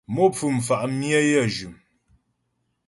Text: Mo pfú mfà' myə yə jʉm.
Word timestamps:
Mo 0.13 0.25
pfú 0.33 0.47
mfà' 0.57 0.89
myə 0.99 1.19
yə 1.31 1.41
jʉm. 1.55 1.75